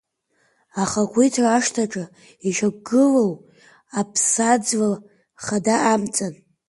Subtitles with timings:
[0.81, 2.03] Ахақәиҭра Ашҭаҿы
[2.47, 3.31] ишьақәыргылоу
[3.99, 4.91] Аԥсаӡҵла
[5.43, 6.33] Хада амҵан.